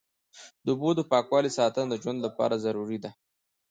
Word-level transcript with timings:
د 0.63 0.65
اوبو 0.73 0.89
د 0.95 1.01
پاکوالي 1.11 1.51
ساتنه 1.57 1.87
د 1.89 1.93
ژوند 2.01 2.19
لپاره 2.25 2.61
ضروري 2.65 2.97
ده. 3.03 3.11